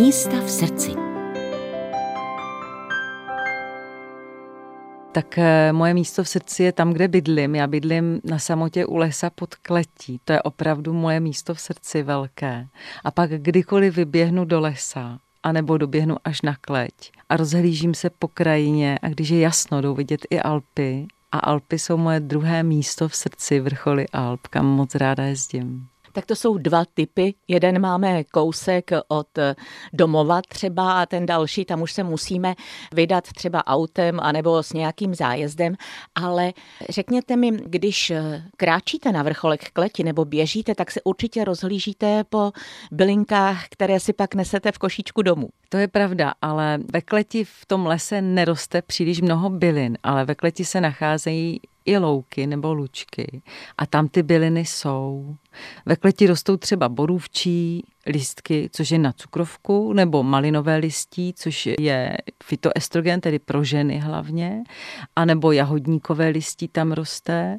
[0.00, 0.90] Místa v srdci.
[5.12, 7.54] Tak eh, moje místo v srdci je tam, kde bydlím.
[7.54, 10.20] Já bydlím na samotě u lesa pod kletí.
[10.24, 12.66] To je opravdu moje místo v srdci velké.
[13.04, 18.28] A pak kdykoliv vyběhnu do lesa, anebo doběhnu až na kleť a rozhlížím se po
[18.28, 21.06] krajině a když je jasno, jdou vidět i Alpy.
[21.32, 25.88] A Alpy jsou moje druhé místo v srdci, vrcholy Alp, kam moc ráda jezdím.
[26.16, 27.34] Tak to jsou dva typy.
[27.48, 29.28] Jeden máme kousek od
[29.92, 32.54] domova třeba a ten další, tam už se musíme
[32.92, 35.74] vydat třeba autem anebo s nějakým zájezdem.
[36.14, 36.52] Ale
[36.88, 38.12] řekněte mi, když
[38.56, 42.52] kráčíte na vrcholek kleti nebo běžíte, tak se určitě rozhlížíte po
[42.92, 45.48] bylinkách, které si pak nesete v košíčku domů.
[45.68, 50.34] To je pravda, ale ve kleti v tom lese neroste příliš mnoho bylin, ale ve
[50.34, 53.42] kleti se nacházejí i louky nebo lučky
[53.78, 55.36] a tam ty byliny jsou.
[55.86, 62.16] Ve kleti rostou třeba borůvčí listky, což je na cukrovku, nebo malinové listí, což je
[62.44, 64.62] fitoestrogen, tedy pro ženy hlavně,
[65.16, 67.58] a nebo jahodníkové listí tam roste.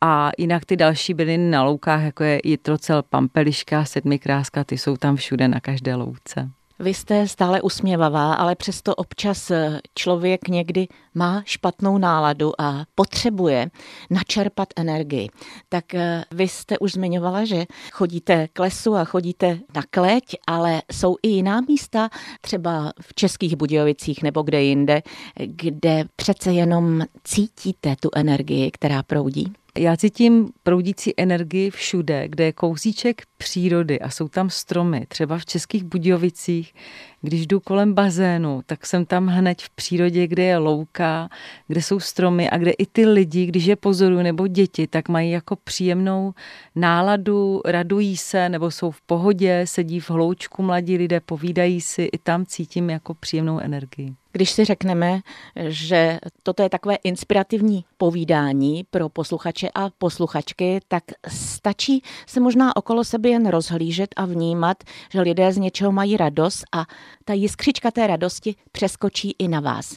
[0.00, 5.16] A jinak ty další byliny na loukách, jako je jitrocel, pampeliška, sedmikráska, ty jsou tam
[5.16, 6.50] všude na každé louce.
[6.80, 13.70] Vy jste stále usměvavá, ale přesto občas eh, člověk někdy má špatnou náladu a potřebuje
[14.10, 15.28] načerpat energii.
[15.68, 20.82] Tak eh, vy jste už zmiňovala, že chodíte k lesu a chodíte na kleť, ale
[20.92, 22.08] jsou i jiná místa,
[22.40, 25.02] třeba v Českých Budějovicích nebo kde jinde,
[25.44, 29.52] kde přece jenom cítíte tu energii, která proudí?
[29.78, 35.06] Já cítím proudící energii všude, kde je kousíček přírody a jsou tam stromy.
[35.08, 36.74] Třeba v Českých Budějovicích,
[37.22, 41.28] když jdu kolem bazénu, tak jsem tam hned v přírodě, kde je louka,
[41.68, 45.30] kde jsou stromy a kde i ty lidi, když je pozorují nebo děti, tak mají
[45.30, 46.34] jako příjemnou
[46.74, 52.18] náladu, radují se nebo jsou v pohodě, sedí v hloučku mladí lidé, povídají si, i
[52.18, 54.14] tam cítím jako příjemnou energii.
[54.32, 55.20] Když si řekneme,
[55.68, 63.04] že toto je takové inspirativní povídání pro posluchače a posluchačky, tak stačí se možná okolo
[63.04, 66.86] sebe jen rozhlížet a vnímat, že lidé z něčeho mají radost a
[67.24, 69.96] ta jiskřička té radosti přeskočí i na vás.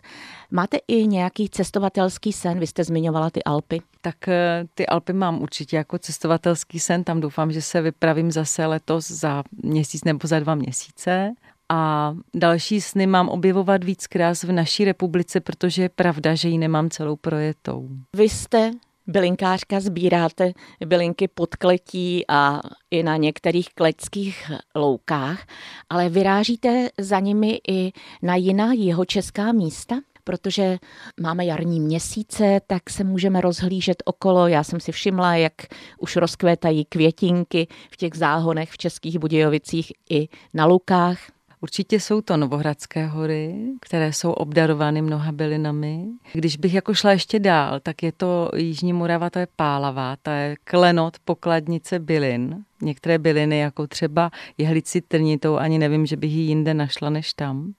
[0.51, 2.59] Máte i nějaký cestovatelský sen?
[2.59, 3.81] Vy jste zmiňovala ty Alpy.
[4.01, 7.03] Tak eh, ty Alpy mám určitě jako cestovatelský sen.
[7.03, 11.33] Tam doufám, že se vypravím zase letos za měsíc nebo za dva měsíce.
[11.69, 16.57] A další sny mám objevovat víc krás v naší republice, protože je pravda, že ji
[16.57, 17.89] nemám celou projetou.
[18.15, 18.71] Vy jste
[19.07, 20.53] bylinkářka, sbíráte
[20.85, 25.45] bylinky pod kletí a i na některých kleťských loukách,
[25.89, 27.91] ale vyrážíte za nimi i
[28.21, 29.95] na jiná jihočeská místa?
[30.23, 30.77] protože
[31.21, 34.47] máme jarní měsíce, tak se můžeme rozhlížet okolo.
[34.47, 35.53] Já jsem si všimla, jak
[35.97, 41.19] už rozkvétají květinky v těch záhonech v Českých Budějovicích i na lukách.
[41.63, 46.05] Určitě jsou to Novohradské hory, které jsou obdarovány mnoha bylinami.
[46.33, 50.29] Když bych jako šla ještě dál, tak je to Jižní Morava, to je Pálava, to
[50.29, 52.63] je klenot pokladnice bylin.
[52.81, 57.73] Některé byliny, jako třeba jehlici trnitou, ani nevím, že bych ji jinde našla než tam.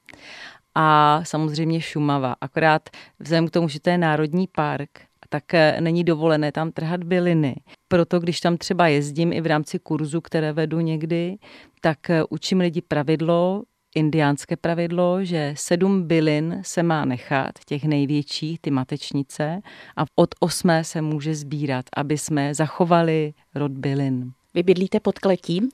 [0.75, 2.37] A samozřejmě Šumava.
[2.41, 2.89] Akorát
[3.19, 4.91] vzhledem k tomu, že to je národní park,
[5.29, 7.57] tak eh, není dovolené tam trhat byliny.
[7.89, 11.37] Proto, když tam třeba jezdím i v rámci kurzu, které vedu někdy,
[11.81, 13.63] tak eh, učím lidi pravidlo,
[13.95, 19.61] indiánské pravidlo, že sedm bylin se má nechat, těch největších, ty matečnice,
[19.97, 24.33] a od osmé se může sbírat, aby jsme zachovali rod bylin.
[24.55, 25.69] Vy bydlíte pod kletím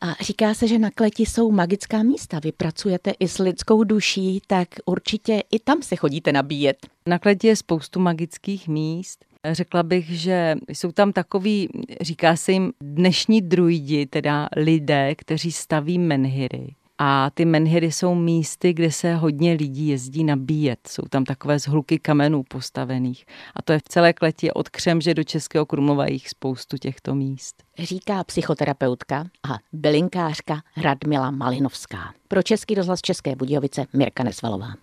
[0.00, 2.40] a říká se, že na kleti jsou magická místa.
[2.44, 6.86] Vy pracujete i s lidskou duší, tak určitě i tam se chodíte nabíjet.
[7.06, 9.24] Na kleti je spoustu magických míst.
[9.52, 11.68] Řekla bych, že jsou tam takový,
[12.00, 16.74] říká se jim dnešní druidi, teda lidé, kteří staví menhiry.
[17.04, 20.78] A ty menhiry jsou místy, kde se hodně lidí jezdí nabíjet.
[20.88, 23.24] Jsou tam takové zhluky kamenů postavených.
[23.54, 27.62] A to je v celé kletě od Křemže do Českého Krumlova jich spoustu těchto míst.
[27.78, 29.18] Říká psychoterapeutka
[29.50, 32.14] a bylinkářka Radmila Malinovská.
[32.28, 34.74] Pro Český rozhlas České Budějovice Mirka Nesvalová.